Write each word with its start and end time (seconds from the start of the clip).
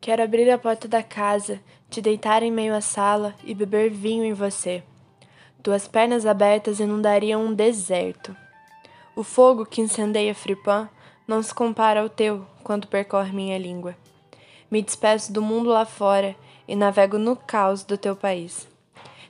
Quero 0.00 0.22
abrir 0.22 0.50
a 0.50 0.56
porta 0.56 0.88
da 0.88 1.02
casa, 1.02 1.60
te 1.90 2.00
deitar 2.00 2.42
em 2.42 2.50
meio 2.50 2.74
à 2.74 2.80
sala 2.80 3.34
e 3.44 3.54
beber 3.54 3.90
vinho 3.90 4.24
em 4.24 4.32
você. 4.32 4.82
Tuas 5.62 5.86
pernas 5.86 6.24
abertas 6.24 6.80
inundariam 6.80 7.44
um 7.44 7.52
deserto. 7.52 8.34
O 9.14 9.22
fogo 9.22 9.66
que 9.66 9.82
incendeia 9.82 10.34
Fripan 10.34 10.88
não 11.28 11.42
se 11.42 11.52
compara 11.52 12.00
ao 12.00 12.08
teu 12.08 12.46
quando 12.64 12.86
percorre 12.86 13.30
minha 13.30 13.58
língua. 13.58 13.94
Me 14.70 14.80
despeço 14.80 15.30
do 15.34 15.42
mundo 15.42 15.68
lá 15.68 15.84
fora 15.84 16.34
e 16.66 16.74
navego 16.74 17.18
no 17.18 17.36
caos 17.36 17.84
do 17.84 17.98
teu 17.98 18.16
país. 18.16 18.66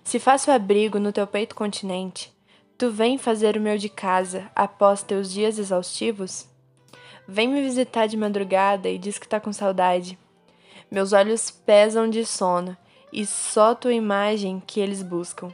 Se 0.05 0.21
faço 0.21 0.53
abrigo 0.53 1.01
no 1.01 1.13
teu 1.13 1.27
peito 1.27 1.57
continente, 1.57 2.33
tu 2.79 2.93
vem 2.93 3.19
fazer 3.19 3.57
o 3.57 3.61
meu 3.61 3.77
de 3.77 3.89
casa 3.89 4.49
após 4.55 5.03
teus 5.03 5.33
dias 5.33 5.59
exaustivos? 5.59 6.47
Vem 7.27 7.49
me 7.49 7.61
visitar 7.61 8.07
de 8.07 8.17
madrugada 8.17 8.89
e 8.89 8.99
diz 8.99 9.19
que 9.19 9.27
tá 9.27 9.41
com 9.41 9.53
saudade. 9.53 10.17
Meus 10.91 11.13
olhos 11.13 11.51
pesam 11.51 12.11
de 12.11 12.27
sono 12.27 12.77
e 13.13 13.25
só 13.25 13.75
tua 13.75 13.93
imagem 13.93 14.61
que 14.67 14.81
eles 14.81 15.03
buscam. 15.03 15.49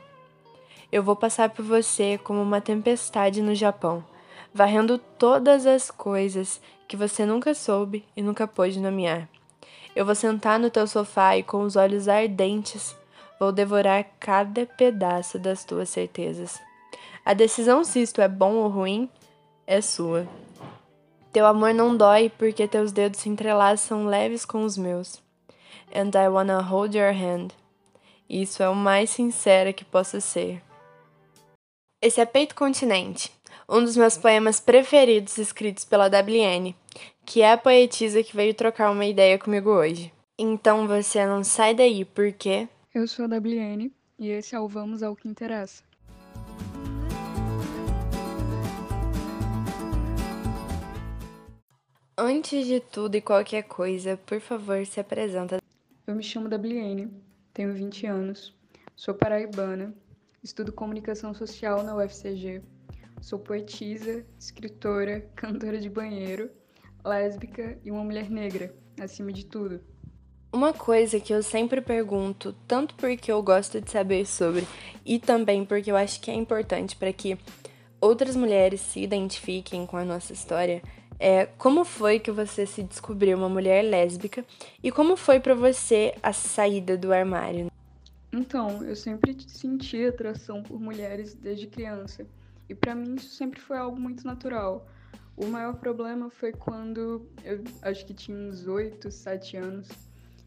Eu 0.90 1.02
vou 1.02 1.14
passar 1.14 1.50
por 1.50 1.62
você 1.62 2.18
como 2.22 2.40
uma 2.40 2.60
tempestade 2.60 3.42
no 3.42 3.54
Japão, 3.54 4.02
varrendo 4.54 4.96
todas 4.96 5.66
as 5.66 5.91
coisas 5.91 6.60
que 6.88 6.96
você 6.96 7.27
nunca 7.27 7.52
soube 7.52 8.02
e 8.16 8.22
nunca 8.22 8.46
pôde 8.46 8.80
nomear. 8.80 9.28
Eu 9.94 10.06
vou 10.06 10.14
sentar 10.14 10.58
no 10.58 10.70
teu 10.70 10.86
sofá 10.86 11.36
e 11.36 11.42
com 11.42 11.62
os 11.62 11.77
olhos 11.77 12.08
ardentes 12.08 12.96
vou 13.38 13.52
devorar 13.52 14.06
cada 14.18 14.64
pedaço 14.64 15.38
das 15.38 15.64
tuas 15.64 15.91
certezas. 15.91 16.58
A 17.24 17.34
decisão 17.34 17.84
se 17.84 18.00
isto 18.00 18.22
é 18.22 18.28
bom 18.28 18.55
ou 18.55 18.68
ruim 18.68 19.10
é 19.66 19.82
sua. 19.82 20.27
Teu 21.32 21.44
amor 21.44 21.74
não 21.74 21.94
dói 21.94 22.30
porque 22.38 22.66
teus 22.66 22.92
dedos 22.92 23.20
se 23.20 23.28
entrelaçam 23.28 24.06
leves 24.06 24.46
com 24.46 24.64
os 24.64 24.78
meus. 24.78 25.25
And 25.94 26.10
I 26.14 26.28
wanna 26.28 26.60
hold 26.60 26.96
your 26.96 27.12
hand. 27.12 27.48
Isso 28.28 28.62
é 28.62 28.69
o 28.69 28.74
mais 28.74 29.10
sincera 29.10 29.72
que 29.72 29.84
possa 29.84 30.20
ser. 30.20 30.62
Esse 32.02 32.20
é 32.20 32.27
Peito 32.27 32.55
Continente, 32.55 33.33
um 33.68 33.83
dos 33.83 33.96
meus 33.96 34.18
poemas 34.18 34.60
preferidos 34.60 35.38
escritos 35.38 35.84
pela 35.84 36.08
WN, 36.08 36.74
que 37.24 37.42
é 37.42 37.52
a 37.52 37.58
poetisa 37.58 38.22
que 38.22 38.36
veio 38.36 38.55
trocar 38.55 38.91
uma 38.91 39.06
ideia 39.06 39.38
comigo 39.38 39.70
hoje. 39.70 40.12
Então 40.38 40.86
você 40.86 41.24
não 41.24 41.42
sai 41.42 41.74
daí, 41.74 42.05
porque. 42.05 42.68
Eu 42.94 43.08
sou 43.08 43.24
a 43.24 43.28
WN 43.28 43.90
e 44.18 44.28
esse 44.28 44.55
é 44.55 44.61
o 44.61 44.68
Vamos 44.68 45.02
ao 45.02 45.16
que 45.16 45.28
Interessa. 45.28 45.83
Antes 52.18 52.66
de 52.66 52.80
tudo 52.80 53.14
e 53.16 53.20
qualquer 53.20 53.64
coisa, 53.64 54.18
por 54.24 54.40
favor, 54.40 54.86
se 54.86 54.98
apresenta. 54.98 55.58
Eu 56.06 56.14
me 56.14 56.22
chamo 56.22 56.48
WN, 56.48 57.10
tenho 57.52 57.74
20 57.74 58.06
anos, 58.06 58.54
sou 58.94 59.12
paraibana, 59.12 59.92
estudo 60.40 60.72
comunicação 60.72 61.34
social 61.34 61.82
na 61.82 61.96
UFCG, 61.96 62.62
sou 63.20 63.40
poetisa, 63.40 64.24
escritora, 64.38 65.28
cantora 65.34 65.80
de 65.80 65.90
banheiro, 65.90 66.48
lésbica 67.04 67.77
e 67.84 67.90
uma 67.90 68.04
mulher 68.04 68.30
negra, 68.30 68.72
acima 69.00 69.32
de 69.32 69.46
tudo. 69.46 69.80
Uma 70.52 70.72
coisa 70.72 71.18
que 71.18 71.34
eu 71.34 71.42
sempre 71.42 71.80
pergunto, 71.80 72.52
tanto 72.68 72.94
porque 72.94 73.32
eu 73.32 73.42
gosto 73.42 73.80
de 73.80 73.90
saber 73.90 74.27
sobre 74.27 74.64
e 75.04 75.18
também 75.18 75.64
porque 75.64 75.90
eu 75.90 75.96
acho 75.96 76.20
que 76.20 76.30
é 76.30 76.34
importante 76.34 76.94
para 76.94 77.12
que 77.12 77.36
outras 78.00 78.36
mulheres 78.36 78.80
se 78.80 79.00
identifiquem 79.00 79.84
com 79.84 79.96
a 79.96 80.04
nossa 80.04 80.32
história, 80.32 80.80
é, 81.19 81.47
como 81.47 81.84
foi 81.84 82.19
que 82.19 82.31
você 82.31 82.67
se 82.67 82.83
descobriu 82.83 83.39
uma 83.39 83.48
mulher 83.48 83.83
lésbica 83.83 84.45
e 84.83 84.92
como 84.92 85.17
foi 85.17 85.41
para 85.41 85.55
você 85.55 86.14
a 86.23 86.33
saída 86.33 86.97
do 86.97 87.12
armário? 87.12 87.70
Então, 88.33 88.83
eu 88.84 88.95
sempre 88.95 89.36
senti 89.47 90.05
atração 90.05 90.62
por 90.62 90.78
mulheres 90.78 91.34
desde 91.34 91.67
criança 91.67 92.27
e 92.68 92.74
para 92.74 92.95
mim 92.95 93.14
isso 93.14 93.35
sempre 93.35 93.61
foi 93.61 93.79
algo 93.79 93.98
muito 93.98 94.27
natural. 94.27 94.86
O 95.36 95.46
maior 95.46 95.74
problema 95.77 96.30
foi 96.30 96.52
quando 96.52 97.27
eu 97.45 97.63
acho 97.83 98.05
que 98.05 98.14
tinha 98.14 98.36
uns 98.36 98.67
8, 98.67 99.11
7 99.11 99.57
anos. 99.57 99.89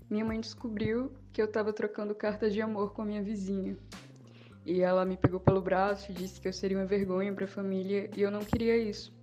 Minha 0.10 0.26
mãe 0.26 0.40
descobriu 0.40 1.12
que 1.32 1.42
eu 1.42 1.46
estava 1.46 1.72
trocando 1.72 2.14
cartas 2.16 2.54
de 2.54 2.62
amor 2.62 2.94
com 2.94 3.04
a 3.04 3.06
minha 3.06 3.22
vizinha. 3.22 3.78
E 4.66 4.82
ela 4.82 5.06
me 5.06 5.16
pegou 5.16 5.40
pelo 5.40 5.62
braço 5.62 6.12
e 6.12 6.14
disse 6.14 6.42
que 6.42 6.48
eu 6.48 6.54
seria 6.54 6.78
uma 6.78 6.86
vergonha 6.86 7.34
para 7.34 7.46
a 7.46 7.48
família 7.48 8.10
e 8.16 8.22
eu 8.22 8.30
não 8.30 8.42
queria 8.42 8.78
isso. 8.78 9.19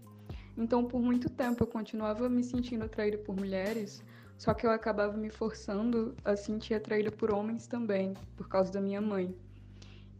Então, 0.56 0.84
por 0.84 1.00
muito 1.00 1.28
tempo, 1.28 1.62
eu 1.62 1.66
continuava 1.66 2.28
me 2.28 2.42
sentindo 2.42 2.84
atraída 2.84 3.18
por 3.18 3.36
mulheres, 3.36 4.02
só 4.38 4.54
que 4.54 4.66
eu 4.66 4.70
acabava 4.70 5.16
me 5.16 5.30
forçando 5.30 6.14
a 6.24 6.36
sentir 6.36 6.74
atraída 6.74 7.10
por 7.10 7.30
homens 7.30 7.66
também, 7.66 8.14
por 8.36 8.48
causa 8.48 8.72
da 8.72 8.80
minha 8.80 9.00
mãe. 9.00 9.34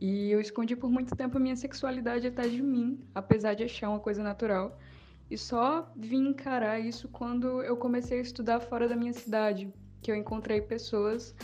E 0.00 0.30
eu 0.30 0.40
escondi 0.40 0.76
por 0.76 0.90
muito 0.90 1.16
tempo 1.16 1.38
a 1.38 1.40
minha 1.40 1.56
sexualidade 1.56 2.26
até 2.26 2.46
de 2.46 2.62
mim, 2.62 3.00
apesar 3.14 3.54
de 3.54 3.64
achar 3.64 3.88
uma 3.88 4.00
coisa 4.00 4.22
natural. 4.22 4.78
E 5.30 5.38
só 5.38 5.90
vim 5.96 6.28
encarar 6.28 6.78
isso 6.78 7.08
quando 7.08 7.62
eu 7.62 7.76
comecei 7.76 8.18
a 8.18 8.22
estudar 8.22 8.60
fora 8.60 8.86
da 8.88 8.94
minha 8.94 9.12
cidade, 9.12 9.72
que 10.02 10.10
eu 10.10 10.14
encontrei 10.14 10.60
pessoas 10.60 11.34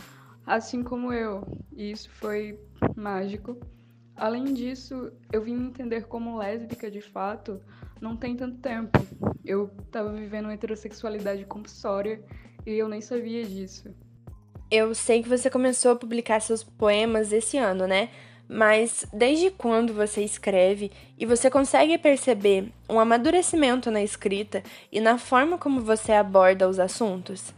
assim 0.45 0.83
como 0.83 1.11
eu. 1.11 1.43
E 1.75 1.91
isso 1.91 2.09
foi 2.11 2.59
mágico. 2.95 3.57
Além 4.15 4.45
disso, 4.53 5.11
eu 5.31 5.41
vim 5.41 5.55
me 5.55 5.67
entender 5.67 6.05
como 6.05 6.37
lésbica 6.37 6.89
de 6.89 7.01
fato 7.01 7.59
não 7.99 8.15
tem 8.17 8.35
tanto 8.35 8.57
tempo. 8.57 8.99
Eu 9.45 9.69
tava 9.91 10.11
vivendo 10.11 10.45
uma 10.45 10.53
heterossexualidade 10.53 11.45
compulsória 11.45 12.21
e 12.65 12.71
eu 12.71 12.87
nem 12.87 13.01
sabia 13.01 13.45
disso. 13.45 13.93
Eu 14.69 14.93
sei 14.93 15.23
que 15.23 15.29
você 15.29 15.49
começou 15.49 15.91
a 15.91 15.95
publicar 15.95 16.41
seus 16.41 16.63
poemas 16.63 17.31
esse 17.31 17.57
ano, 17.57 17.87
né? 17.87 18.09
Mas 18.47 19.05
desde 19.13 19.49
quando 19.49 19.93
você 19.93 20.21
escreve 20.21 20.91
e 21.17 21.25
você 21.25 21.49
consegue 21.49 21.97
perceber 21.97 22.71
um 22.89 22.99
amadurecimento 22.99 23.89
na 23.89 24.03
escrita 24.03 24.61
e 24.91 24.99
na 24.99 25.17
forma 25.17 25.57
como 25.57 25.81
você 25.81 26.11
aborda 26.11 26.67
os 26.67 26.79
assuntos? 26.79 27.53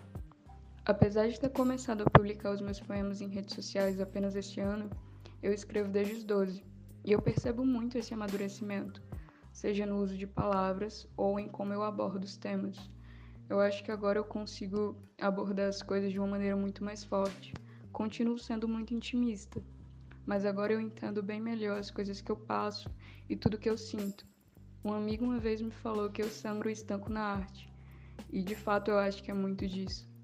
Apesar 0.85 1.27
de 1.27 1.39
ter 1.39 1.49
começado 1.49 2.03
a 2.03 2.09
publicar 2.09 2.51
os 2.51 2.61
meus 2.61 2.79
poemas 2.79 3.19
em 3.19 3.27
redes 3.27 3.55
sociais 3.55 3.99
apenas 3.99 4.35
este 4.35 4.59
ano, 4.59 4.89
eu 5.45 5.53
escrevo 5.53 5.89
desde 5.89 6.13
os 6.15 6.23
12 6.23 6.63
e 7.03 7.11
eu 7.11 7.21
percebo 7.21 7.63
muito 7.63 7.97
esse 7.97 8.13
amadurecimento 8.13 9.01
seja 9.55 9.85
no 9.85 10.01
uso 10.01 10.17
de 10.17 10.27
palavras 10.27 11.07
ou 11.15 11.39
em 11.39 11.47
como 11.47 11.71
eu 11.71 11.81
abordo 11.81 12.25
os 12.25 12.35
temas. 12.35 12.77
Eu 13.47 13.61
acho 13.61 13.83
que 13.83 13.91
agora 13.91 14.19
eu 14.19 14.25
consigo 14.25 14.97
abordar 15.21 15.69
as 15.69 15.81
coisas 15.81 16.11
de 16.11 16.19
uma 16.19 16.27
maneira 16.27 16.57
muito 16.57 16.83
mais 16.83 17.05
forte. 17.05 17.53
Continuo 17.93 18.37
sendo 18.37 18.67
muito 18.67 18.93
intimista, 18.93 19.63
mas 20.25 20.45
agora 20.45 20.73
eu 20.73 20.81
entendo 20.81 21.23
bem 21.23 21.39
melhor 21.39 21.79
as 21.79 21.89
coisas 21.89 22.19
que 22.19 22.29
eu 22.29 22.35
passo 22.35 22.89
e 23.29 23.35
tudo 23.37 23.57
que 23.57 23.69
eu 23.69 23.77
sinto. 23.77 24.25
Um 24.83 24.91
amigo 24.91 25.23
uma 25.23 25.39
vez 25.39 25.61
me 25.61 25.71
falou 25.71 26.09
que 26.09 26.21
eu 26.21 26.29
sangro 26.29 26.69
e 26.69 26.73
estanco 26.73 27.09
na 27.09 27.21
arte, 27.21 27.71
e 28.29 28.41
de 28.41 28.55
fato 28.55 28.91
eu 28.91 28.97
acho 28.97 29.23
que 29.23 29.31
é 29.31 29.33
muito 29.33 29.65
disso. 29.65 30.14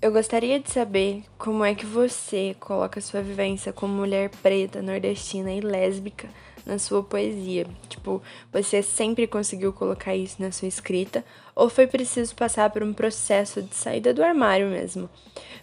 Eu 0.00 0.12
gostaria 0.12 0.60
de 0.60 0.70
saber 0.70 1.24
como 1.36 1.64
é 1.64 1.74
que 1.74 1.84
você 1.84 2.54
coloca 2.60 3.00
sua 3.00 3.20
vivência 3.20 3.72
como 3.72 3.92
mulher 3.92 4.30
preta, 4.30 4.80
nordestina 4.80 5.52
e 5.52 5.60
lésbica 5.60 6.28
na 6.64 6.78
sua 6.78 7.02
poesia? 7.02 7.66
Tipo, 7.88 8.22
você 8.52 8.80
sempre 8.80 9.26
conseguiu 9.26 9.72
colocar 9.72 10.14
isso 10.14 10.40
na 10.40 10.52
sua 10.52 10.68
escrita 10.68 11.24
ou 11.52 11.68
foi 11.68 11.88
preciso 11.88 12.36
passar 12.36 12.70
por 12.70 12.80
um 12.80 12.92
processo 12.92 13.60
de 13.60 13.74
saída 13.74 14.14
do 14.14 14.22
armário 14.22 14.68
mesmo, 14.68 15.10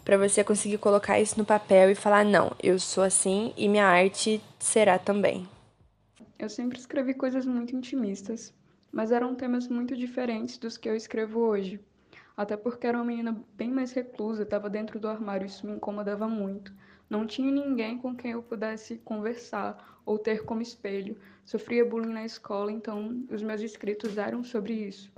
para 0.03 0.17
você 0.17 0.43
conseguir 0.43 0.79
colocar 0.79 1.17
isso 1.17 1.39
no 1.39 1.45
papel 1.45 1.89
e 1.89 1.95
falar 1.95 2.25
não, 2.25 2.51
eu 2.61 2.77
sou 2.77 3.05
assim 3.05 3.53
e 3.55 3.69
minha 3.69 3.87
arte 3.87 4.41
será 4.59 4.99
também? 4.99 5.47
Eu 6.37 6.49
sempre 6.49 6.77
escrevi 6.77 7.13
coisas 7.13 7.45
muito 7.45 7.73
intimistas, 7.73 8.53
mas 8.91 9.13
eram 9.13 9.33
temas 9.33 9.69
muito 9.69 9.95
diferentes 9.95 10.57
dos 10.57 10.75
que 10.75 10.89
eu 10.89 10.95
escrevo 10.95 11.39
hoje. 11.39 11.79
Até 12.37 12.57
porque 12.57 12.85
era 12.85 12.97
uma 12.97 13.05
menina 13.05 13.41
bem 13.55 13.71
mais 13.71 13.91
reclusa, 13.93 14.43
estava 14.43 14.69
dentro 14.69 14.99
do 14.99 15.07
armário, 15.07 15.45
isso 15.45 15.65
me 15.65 15.73
incomodava 15.73 16.27
muito. 16.27 16.73
Não 17.09 17.25
tinha 17.25 17.51
ninguém 17.51 17.97
com 17.97 18.15
quem 18.15 18.31
eu 18.31 18.43
pudesse 18.43 18.97
conversar 18.97 20.01
ou 20.05 20.19
ter 20.19 20.43
como 20.43 20.61
espelho. 20.61 21.17
Sofria 21.45 21.85
bullying 21.85 22.13
na 22.13 22.25
escola, 22.25 22.71
então 22.71 23.23
os 23.29 23.41
meus 23.41 23.61
escritos 23.61 24.17
eram 24.17 24.43
sobre 24.43 24.73
isso. 24.73 25.11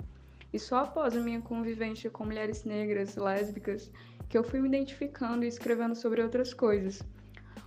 E 0.52 0.58
só 0.58 0.78
após 0.78 1.16
a 1.16 1.20
minha 1.20 1.40
convivência 1.40 2.10
com 2.10 2.24
mulheres 2.24 2.64
negras, 2.64 3.16
lésbicas, 3.16 3.90
que 4.28 4.36
eu 4.36 4.44
fui 4.44 4.60
me 4.60 4.68
identificando 4.68 5.44
e 5.44 5.48
escrevendo 5.48 5.94
sobre 5.94 6.22
outras 6.22 6.54
coisas. 6.54 7.02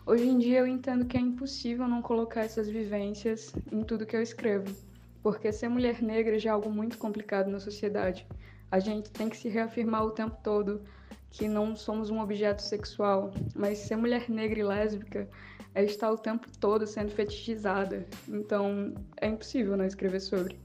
Hoje 0.05 0.27
em 0.27 0.37
dia 0.37 0.59
eu 0.59 0.67
entendo 0.67 1.05
que 1.05 1.17
é 1.17 1.19
impossível 1.19 1.87
não 1.87 2.01
colocar 2.01 2.41
essas 2.41 2.69
vivências 2.69 3.53
em 3.71 3.83
tudo 3.83 4.05
que 4.05 4.15
eu 4.15 4.21
escrevo, 4.21 4.73
porque 5.21 5.51
ser 5.51 5.69
mulher 5.69 6.01
negra 6.01 6.39
já 6.39 6.49
é 6.49 6.53
algo 6.53 6.69
muito 6.71 6.97
complicado 6.97 7.49
na 7.49 7.59
sociedade. 7.59 8.27
A 8.71 8.79
gente 8.79 9.11
tem 9.11 9.27
que 9.27 9.35
se 9.35 9.49
reafirmar 9.49 10.05
o 10.05 10.11
tempo 10.11 10.37
todo 10.41 10.81
que 11.29 11.47
não 11.47 11.75
somos 11.75 12.09
um 12.09 12.21
objeto 12.21 12.61
sexual, 12.61 13.31
mas 13.53 13.79
ser 13.79 13.97
mulher 13.97 14.29
negra 14.29 14.59
e 14.59 14.63
lésbica 14.63 15.29
é 15.75 15.83
estar 15.83 16.11
o 16.11 16.17
tempo 16.17 16.47
todo 16.59 16.87
sendo 16.87 17.11
fetichizada. 17.11 18.07
Então 18.27 18.93
é 19.19 19.27
impossível 19.27 19.77
não 19.77 19.85
escrever 19.85 20.19
sobre. 20.19 20.57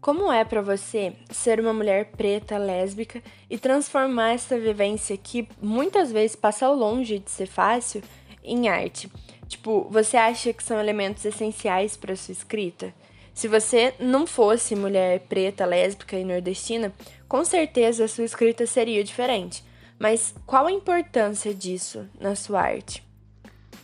Como 0.00 0.32
é 0.32 0.44
para 0.46 0.62
você 0.62 1.14
ser 1.30 1.60
uma 1.60 1.74
mulher 1.74 2.12
preta, 2.12 2.56
lésbica 2.56 3.22
e 3.50 3.58
transformar 3.58 4.30
essa 4.30 4.58
vivência 4.58 5.16
que 5.16 5.46
muitas 5.60 6.10
vezes 6.10 6.34
passa 6.34 6.70
longe 6.70 7.18
de 7.18 7.30
ser 7.30 7.46
fácil 7.46 8.02
em 8.42 8.68
arte? 8.68 9.10
Tipo, 9.46 9.86
você 9.90 10.16
acha 10.16 10.54
que 10.54 10.62
são 10.62 10.80
elementos 10.80 11.24
essenciais 11.24 11.98
para 11.98 12.16
sua 12.16 12.32
escrita? 12.32 12.94
Se 13.34 13.48
você 13.48 13.94
não 13.98 14.26
fosse 14.26 14.74
mulher 14.76 15.20
preta, 15.28 15.64
lésbica 15.64 16.18
e 16.18 16.24
nordestina, 16.24 16.92
com 17.28 17.44
certeza 17.44 18.04
a 18.04 18.08
sua 18.08 18.24
escrita 18.24 18.66
seria 18.66 19.02
diferente. 19.02 19.64
Mas 19.98 20.34
qual 20.46 20.66
a 20.66 20.72
importância 20.72 21.54
disso 21.54 22.08
na 22.18 22.34
sua 22.34 22.60
arte? 22.62 23.06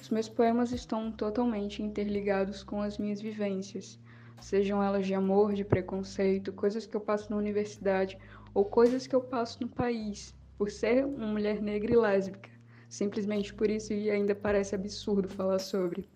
Os 0.01 0.09
meus 0.09 0.29
poemas 0.29 0.73
estão 0.73 1.11
totalmente 1.11 1.83
interligados 1.83 2.63
com 2.63 2.81
as 2.81 2.99
minhas 2.99 3.21
vivências 3.21 3.99
sejam 4.41 4.83
elas 4.83 5.07
de 5.07 5.15
amor, 5.15 5.55
de 5.55 5.65
preconceito, 5.65 6.53
coisas 6.53 6.87
que 6.87 6.95
eu 6.95 7.01
passo 7.01 7.31
na 7.31 7.37
universidade 7.37 8.19
ou 8.55 8.65
coisas 8.65 9.07
que 9.07 9.15
eu 9.15 9.21
passo 9.21 9.59
no 9.61 9.69
país, 9.69 10.35
por 10.57 10.71
ser 10.71 11.05
uma 11.05 11.27
mulher 11.27 11.61
negra 11.61 11.93
e 11.93 11.97
lésbica. 11.97 12.51
Simplesmente 12.89 13.53
por 13.53 13.69
isso 13.69 13.93
e 13.93 14.11
ainda 14.11 14.35
parece 14.35 14.75
absurdo 14.75 15.29
falar 15.29 15.59
sobre. 15.59 16.09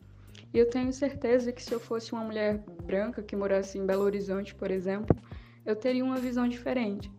E 0.53 0.59
eu 0.59 0.69
tenho 0.69 0.93
certeza 0.93 1.53
que 1.53 1.63
se 1.63 1.73
eu 1.73 1.79
fosse 1.79 2.13
uma 2.13 2.25
mulher 2.25 2.59
branca 2.83 3.23
que 3.23 3.37
morasse 3.37 3.79
em 3.79 3.87
Belo 3.87 4.03
Horizonte, 4.03 4.55
por 4.55 4.71
exemplo, 4.71 5.17
eu 5.65 5.77
teria 5.77 6.05
uma 6.05 6.17
visão 6.17 6.49
diferente. 6.49 7.11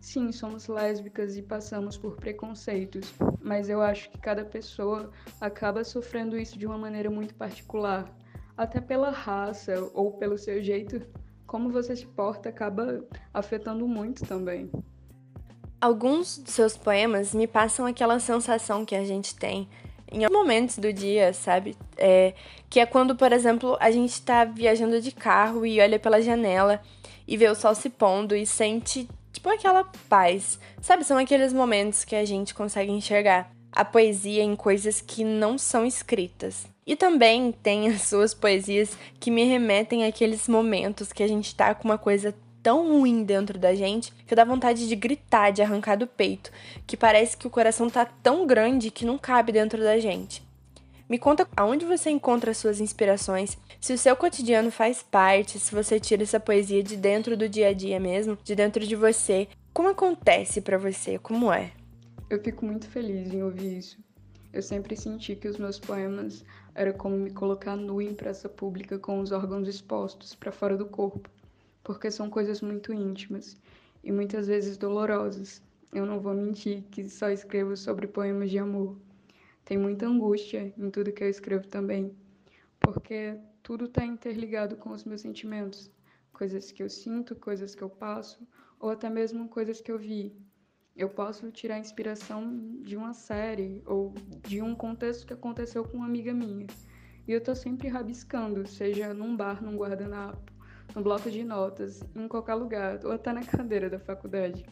Sim, 0.00 0.30
somos 0.32 0.68
lésbicas 0.68 1.36
e 1.36 1.42
passamos 1.42 1.98
por 1.98 2.16
preconceitos, 2.16 3.12
mas 3.42 3.68
eu 3.68 3.82
acho 3.82 4.10
que 4.10 4.18
cada 4.18 4.44
pessoa 4.44 5.10
acaba 5.40 5.82
sofrendo 5.84 6.38
isso 6.38 6.58
de 6.58 6.66
uma 6.66 6.78
maneira 6.78 7.10
muito 7.10 7.34
particular 7.34 8.16
até 8.56 8.80
pela 8.80 9.10
raça 9.10 9.90
ou 9.94 10.12
pelo 10.12 10.38
seu 10.38 10.62
jeito, 10.62 11.02
como 11.46 11.70
você 11.70 11.94
se 11.94 12.06
porta 12.06 12.48
acaba 12.48 13.04
afetando 13.34 13.86
muito 13.86 14.24
também. 14.24 14.70
Alguns 15.80 16.38
dos 16.38 16.54
seus 16.54 16.76
poemas 16.76 17.32
me 17.32 17.46
passam 17.46 17.86
aquela 17.86 18.18
sensação 18.18 18.84
que 18.84 18.96
a 18.96 19.04
gente 19.04 19.36
tem 19.36 19.68
em 20.12 20.28
momentos 20.30 20.78
do 20.78 20.92
dia, 20.92 21.32
sabe? 21.32 21.76
É, 21.96 22.34
que 22.68 22.80
é 22.80 22.86
quando, 22.86 23.16
por 23.16 23.32
exemplo, 23.32 23.76
a 23.80 23.90
gente 23.90 24.12
está 24.12 24.44
viajando 24.44 25.00
de 25.00 25.12
carro 25.12 25.64
e 25.64 25.80
olha 25.80 25.98
pela 25.98 26.20
janela 26.20 26.80
e 27.26 27.36
vê 27.36 27.48
o 27.48 27.54
sol 27.54 27.74
se 27.74 27.90
pondo 27.90 28.34
e 28.34 28.46
sente, 28.46 29.08
tipo, 29.32 29.48
aquela 29.48 29.84
paz. 30.08 30.58
Sabe? 30.80 31.04
São 31.04 31.18
aqueles 31.18 31.52
momentos 31.52 32.04
que 32.04 32.16
a 32.16 32.24
gente 32.24 32.54
consegue 32.54 32.90
enxergar 32.90 33.50
a 33.72 33.84
poesia 33.84 34.42
em 34.42 34.56
coisas 34.56 35.00
que 35.00 35.22
não 35.24 35.58
são 35.58 35.84
escritas. 35.84 36.66
E 36.86 36.96
também 36.96 37.52
tem 37.52 37.88
as 37.88 38.02
suas 38.02 38.32
poesias 38.32 38.96
que 39.20 39.30
me 39.30 39.44
remetem 39.44 40.06
àqueles 40.06 40.48
momentos 40.48 41.12
que 41.12 41.22
a 41.22 41.28
gente 41.28 41.54
tá 41.54 41.74
com 41.74 41.86
uma 41.86 41.98
coisa 41.98 42.34
tão 42.62 42.88
ruim 42.88 43.24
dentro 43.24 43.58
da 43.58 43.74
gente 43.74 44.12
que 44.26 44.34
dá 44.34 44.44
vontade 44.44 44.88
de 44.88 44.96
gritar, 44.96 45.50
de 45.50 45.62
arrancar 45.62 45.96
do 45.96 46.06
peito, 46.06 46.50
que 46.86 46.96
parece 46.96 47.36
que 47.36 47.46
o 47.46 47.50
coração 47.50 47.88
tá 47.88 48.04
tão 48.04 48.46
grande 48.46 48.90
que 48.90 49.04
não 49.04 49.18
cabe 49.18 49.52
dentro 49.52 49.82
da 49.82 49.98
gente. 49.98 50.46
Me 51.08 51.18
conta 51.18 51.48
aonde 51.56 51.86
você 51.86 52.10
encontra 52.10 52.50
as 52.50 52.58
suas 52.58 52.80
inspirações, 52.80 53.56
se 53.80 53.94
o 53.94 53.98
seu 53.98 54.14
cotidiano 54.14 54.70
faz 54.70 55.02
parte, 55.02 55.58
se 55.58 55.74
você 55.74 55.98
tira 55.98 56.22
essa 56.22 56.38
poesia 56.38 56.82
de 56.82 56.96
dentro 56.96 57.34
do 57.34 57.48
dia 57.48 57.68
a 57.68 57.72
dia 57.72 57.98
mesmo, 57.98 58.36
de 58.44 58.54
dentro 58.54 58.86
de 58.86 58.94
você. 58.94 59.48
Como 59.72 59.88
acontece 59.88 60.60
para 60.60 60.76
você? 60.76 61.18
Como 61.18 61.50
é? 61.50 61.72
Eu 62.28 62.42
fico 62.42 62.66
muito 62.66 62.86
feliz 62.88 63.32
em 63.32 63.42
ouvir 63.42 63.78
isso. 63.78 63.96
Eu 64.52 64.60
sempre 64.60 64.96
senti 64.96 65.34
que 65.34 65.48
os 65.48 65.56
meus 65.56 65.78
poemas 65.78 66.44
era 66.74 66.92
como 66.92 67.16
me 67.16 67.30
colocar 67.30 67.74
nu 67.74 68.02
em 68.02 68.14
praça 68.14 68.48
pública 68.48 68.98
com 68.98 69.20
os 69.20 69.32
órgãos 69.32 69.66
expostos 69.66 70.34
para 70.34 70.52
fora 70.52 70.76
do 70.76 70.86
corpo, 70.86 71.30
porque 71.88 72.10
são 72.10 72.28
coisas 72.28 72.60
muito 72.60 72.92
íntimas 72.92 73.56
e 74.04 74.12
muitas 74.12 74.46
vezes 74.46 74.76
dolorosas. 74.76 75.62
Eu 75.90 76.04
não 76.04 76.20
vou 76.20 76.34
mentir 76.34 76.82
que 76.90 77.08
só 77.08 77.30
escrevo 77.30 77.74
sobre 77.78 78.06
poemas 78.06 78.50
de 78.50 78.58
amor. 78.58 78.98
Tem 79.64 79.78
muita 79.78 80.06
angústia 80.06 80.70
em 80.76 80.90
tudo 80.90 81.14
que 81.14 81.24
eu 81.24 81.30
escrevo 81.30 81.66
também, 81.66 82.14
porque 82.78 83.38
tudo 83.62 83.86
está 83.86 84.04
interligado 84.04 84.76
com 84.76 84.90
os 84.90 85.02
meus 85.02 85.22
sentimentos, 85.22 85.90
coisas 86.30 86.70
que 86.70 86.82
eu 86.82 86.90
sinto, 86.90 87.34
coisas 87.34 87.74
que 87.74 87.80
eu 87.80 87.88
passo, 87.88 88.46
ou 88.78 88.90
até 88.90 89.08
mesmo 89.08 89.48
coisas 89.48 89.80
que 89.80 89.90
eu 89.90 89.98
vi, 89.98 90.36
eu 90.94 91.08
posso 91.08 91.50
tirar 91.50 91.78
inspiração 91.78 92.82
de 92.82 92.98
uma 92.98 93.14
série 93.14 93.82
ou 93.86 94.12
de 94.46 94.60
um 94.60 94.74
contexto 94.74 95.26
que 95.26 95.32
aconteceu 95.32 95.82
com 95.84 95.96
uma 95.96 96.06
amiga 96.06 96.34
minha. 96.34 96.66
E 97.26 97.32
eu 97.32 97.40
tô 97.42 97.54
sempre 97.54 97.88
rabiscando, 97.88 98.66
seja 98.66 99.14
num 99.14 99.34
bar, 99.34 99.62
num 99.62 99.78
guardanapo, 99.78 100.57
no 100.94 101.02
bloco 101.02 101.30
de 101.30 101.44
notas, 101.44 102.02
em 102.14 102.28
qualquer 102.28 102.54
lugar, 102.54 103.00
ou 103.04 103.12
até 103.12 103.32
na 103.32 103.42
cadeira 103.42 103.88
da 103.88 103.98
faculdade. 103.98 104.64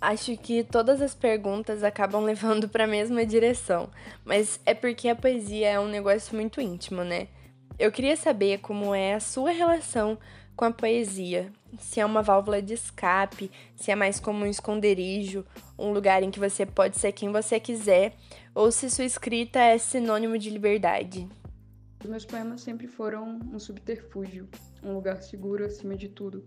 Acho 0.00 0.36
que 0.36 0.62
todas 0.62 1.02
as 1.02 1.14
perguntas 1.14 1.82
acabam 1.82 2.22
levando 2.24 2.68
para 2.68 2.84
a 2.84 2.88
mesma 2.88 3.26
direção, 3.26 3.90
mas 4.24 4.60
é 4.64 4.74
porque 4.74 5.08
a 5.08 5.16
poesia 5.16 5.70
é 5.70 5.80
um 5.80 5.88
negócio 5.88 6.34
muito 6.36 6.60
íntimo, 6.60 7.02
né? 7.02 7.28
Eu 7.78 7.92
queria 7.92 8.16
saber 8.16 8.58
como 8.58 8.94
é 8.94 9.14
a 9.14 9.20
sua 9.20 9.50
relação 9.50 10.18
com 10.56 10.64
a 10.64 10.72
poesia. 10.72 11.52
Se 11.78 12.00
é 12.00 12.04
uma 12.04 12.22
válvula 12.22 12.60
de 12.60 12.74
escape, 12.74 13.50
se 13.76 13.92
é 13.92 13.94
mais 13.94 14.18
como 14.18 14.44
um 14.44 14.48
esconderijo, 14.48 15.44
um 15.78 15.92
lugar 15.92 16.22
em 16.22 16.30
que 16.30 16.40
você 16.40 16.66
pode 16.66 16.98
ser 16.98 17.12
quem 17.12 17.30
você 17.30 17.60
quiser, 17.60 18.14
ou 18.52 18.72
se 18.72 18.90
sua 18.90 19.04
escrita 19.04 19.60
é 19.60 19.78
sinônimo 19.78 20.36
de 20.36 20.50
liberdade. 20.50 21.28
Os 22.00 22.08
meus 22.08 22.24
poemas 22.24 22.60
sempre 22.60 22.86
foram 22.86 23.40
um 23.52 23.58
subterfúgio, 23.58 24.48
um 24.82 24.94
lugar 24.94 25.20
seguro 25.20 25.64
acima 25.64 25.96
de 25.96 26.08
tudo, 26.08 26.46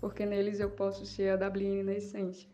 porque 0.00 0.26
neles 0.26 0.58
eu 0.58 0.70
posso 0.70 1.06
ser 1.06 1.30
a 1.30 1.36
Dabline 1.36 1.84
na 1.84 1.94
essência, 1.94 2.48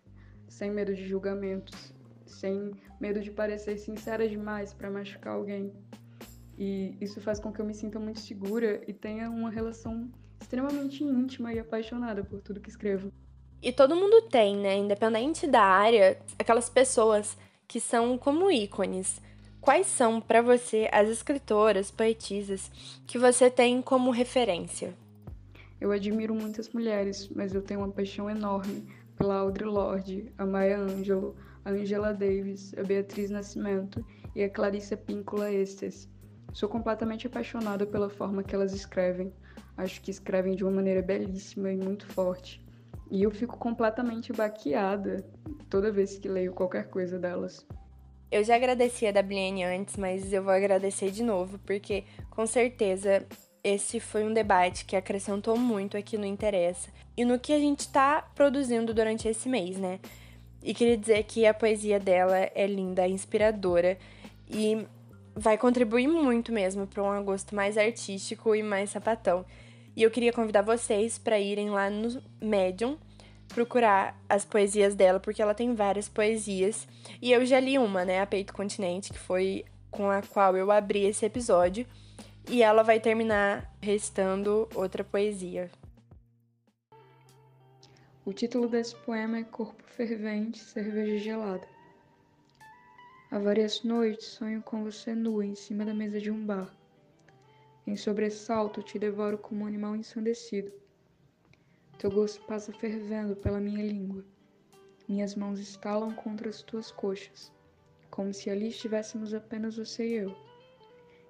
sem 0.47 0.71
medo 0.71 0.95
de 0.95 1.07
julgamentos, 1.09 1.95
sem 2.27 2.73
medo 3.01 3.21
de 3.21 3.31
parecer 3.31 3.79
sincera 3.79 4.29
demais 4.29 4.75
para 4.75 4.91
machucar 4.91 5.35
alguém. 5.35 5.73
E 6.59 6.97
isso 7.01 7.21
faz 7.21 7.41
com 7.41 7.53
que 7.53 7.61
eu 7.61 7.65
me 7.65 7.75
sinta 7.75 7.99
muito 7.99 8.21
segura 8.21 8.83
e 8.87 8.93
tenha 8.93 9.31
uma 9.31 9.51
relação 9.51 10.11
extremamente 10.41 11.03
íntima 11.03 11.53
e 11.53 11.59
apaixonada 11.59 12.23
por 12.23 12.41
tudo 12.43 12.61
que 12.61 12.69
escrevo. 12.69 13.11
E 13.63 13.73
todo 13.73 13.97
mundo 13.97 14.29
tem, 14.29 14.57
né? 14.57 14.77
Independente 14.77 15.47
da 15.47 15.63
área, 15.63 16.19
aquelas 16.39 16.69
pessoas 16.69 17.37
que 17.67 17.81
são 17.81 18.19
como 18.19 18.51
ícones. 18.51 19.21
Quais 19.65 19.87
são 19.87 20.21
para 20.21 20.43
você 20.43 20.91
as 20.93 21.09
escritoras, 21.09 21.91
poetisas 21.91 22.71
que 23.07 23.19
você 23.19 23.49
tem 23.49 23.81
como 23.81 24.11
referência? 24.11 24.93
Eu 25.81 25.91
admiro 25.91 26.35
muitas 26.35 26.69
mulheres, 26.69 27.31
mas 27.31 27.55
eu 27.55 27.63
tenho 27.63 27.81
uma 27.81 27.89
paixão 27.89 28.29
enorme 28.29 28.87
pela 29.17 29.37
Audre 29.37 29.65
Lorde, 29.65 30.31
a 30.37 30.45
Maya 30.45 30.81
Angelou, 30.81 31.35
a 31.65 31.71
Angela 31.71 32.13
Davis, 32.13 32.75
a 32.77 32.83
Beatriz 32.83 33.31
Nascimento 33.31 34.05
e 34.37 34.43
a 34.43 34.51
Clarissa 34.51 34.99
Píncola 34.99 35.51
Estes. 35.51 36.11
Sou 36.53 36.69
completamente 36.69 37.27
apaixonada 37.27 37.87
pela 37.87 38.11
forma 38.11 38.43
que 38.43 38.55
elas 38.55 38.75
escrevem, 38.75 39.33
Acho 39.79 39.99
que 40.03 40.11
escrevem 40.11 40.55
de 40.55 40.63
uma 40.63 40.73
maneira 40.73 41.01
belíssima 41.01 41.73
e 41.73 41.77
muito 41.77 42.07
forte. 42.09 42.63
E 43.11 43.23
eu 43.23 43.31
fico 43.31 43.57
completamente 43.57 44.31
baqueada 44.31 45.25
toda 45.71 45.91
vez 45.91 46.19
que 46.19 46.29
leio 46.29 46.53
qualquer 46.53 46.91
coisa 46.91 47.19
delas. 47.19 47.67
Eu 48.35 48.43
já 48.43 48.57
agradeci 48.57 49.07
a 49.07 49.11
WN 49.11 49.63
antes, 49.63 49.97
mas 49.97 50.33
eu 50.33 50.43
vou 50.43 50.53
agradecer 50.53 51.09
de 51.13 51.23
novo, 51.23 51.57
porque 51.61 52.03
com 52.31 52.45
certeza 52.45 53.25
esse 53.63 54.01
foi 54.01 54.25
um 54.25 54.35
debate 54.35 54.85
que 54.85 54.97
acrescentou 54.97 55.57
muito 55.57 55.97
aqui 55.97 56.19
no 56.19 56.27
Interessa 56.27 56.91
e 57.17 57.25
no 57.25 57.39
que 57.39 57.53
a 57.53 57.61
gente 57.61 57.83
está 57.83 58.23
produzindo 58.35 58.93
durante 58.93 59.29
esse 59.29 59.49
mês, 59.49 59.79
né? 59.79 60.01
E 60.65 60.75
queria 60.75 60.97
dizer 60.97 61.23
que 61.23 61.47
a 61.47 61.55
poesia 61.55 62.01
dela 62.01 62.51
é 62.57 62.67
linda, 62.67 63.03
é 63.03 63.09
inspiradora 63.09 63.97
e 64.51 64.85
vai 65.33 65.57
contribuir 65.57 66.09
muito 66.09 66.51
mesmo 66.51 66.89
para 66.89 67.05
um 67.05 67.25
gosto 67.25 67.55
mais 67.55 67.79
artístico 67.79 68.53
e 68.53 68.65
mais 68.65 68.91
sapatão. 68.91 69.47
E 69.95 70.03
eu 70.03 70.11
queria 70.11 70.33
convidar 70.33 70.63
vocês 70.63 71.19
para 71.19 71.39
irem 71.39 71.71
lá 71.71 71.89
no 71.89 72.21
Medium 72.41 72.99
procurar 73.55 74.19
as 74.29 74.45
poesias 74.45 74.95
dela, 74.95 75.21
porque 75.21 75.41
ela 75.41 75.55
tem 75.55 75.75
várias 75.75 76.09
poesias. 76.09 76.87
E 77.23 77.33
eu 77.33 77.47
já 77.47 77.61
li 77.61 77.79
uma, 77.79 78.05
né, 78.05 78.21
a 78.21 78.27
Peito 78.27 78.53
Continente, 78.53 79.13
que 79.13 79.19
foi 79.19 79.65
com 79.91 80.11
a 80.11 80.23
qual 80.23 80.57
eu 80.57 80.71
abri 80.71 81.05
esse 81.05 81.25
episódio. 81.25 81.87
E 82.51 82.63
ela 82.63 82.83
vai 82.83 83.01
terminar 83.01 83.73
restando 83.81 84.69
outra 84.75 85.03
poesia. 85.03 85.71
O 88.27 88.33
título 88.33 88.69
desse 88.69 88.95
poema 88.97 89.39
é 89.39 89.45
Corpo 89.45 89.83
Fervente, 89.85 90.59
Cerveja 90.59 91.19
Gelada. 91.19 91.67
Há 93.31 93.39
várias 93.39 93.83
noites 93.83 94.27
sonho 94.27 94.63
com 94.63 94.85
você 94.85 95.15
nua 95.15 95.45
em 95.45 95.55
cima 95.55 95.85
da 95.85 95.95
mesa 95.95 96.21
de 96.21 96.31
um 96.31 96.45
bar 96.45 96.71
em 97.87 97.97
sobressalto 97.97 98.83
te 98.83 98.99
devoro 98.99 99.37
como 99.37 99.65
um 99.65 99.67
animal 99.67 99.95
ensandecido. 99.95 100.73
Teu 101.99 102.11
gosto 102.11 102.45
passa 102.47 102.73
fervendo 102.73 103.37
pela 103.37 103.61
minha 103.61 103.85
língua. 103.85 104.25
Minhas 105.09 105.35
mãos 105.35 105.61
estalam 105.61 106.15
contra 106.15 106.49
as 106.49 106.63
tuas 106.63 106.91
coxas, 106.91 107.53
como 108.11 108.33
se 108.33 108.51
ali 108.51 108.69
estivéssemos 108.69 109.33
apenas 109.33 109.77
você 109.77 110.07
e 110.09 110.15
eu, 110.15 110.37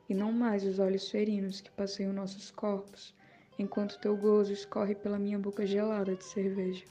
e 0.09 0.15
não 0.15 0.33
mais 0.33 0.65
os 0.65 0.79
olhos 0.79 1.11
ferinos 1.11 1.61
que 1.61 1.71
passeiam 1.71 2.13
nossos 2.13 2.51
corpos, 2.51 3.15
enquanto 3.59 3.99
teu 4.01 4.17
gozo 4.17 4.53
escorre 4.53 4.95
pela 4.95 5.19
minha 5.19 5.39
boca 5.39 5.67
gelada 5.67 6.15
de 6.15 6.25
cerveja. 6.25 6.85